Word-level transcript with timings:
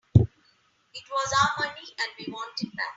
It 0.15 1.03
was 1.11 1.33
our 1.43 1.63
money 1.67 1.75
and 1.99 2.11
we 2.25 2.33
want 2.33 2.59
it 2.61 2.75
back. 2.75 2.87